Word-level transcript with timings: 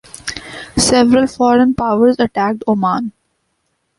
Several 0.79 1.27
foreign 1.27 1.75
powers 1.75 2.15
attacked 2.17 2.63
Oman. 2.67 3.11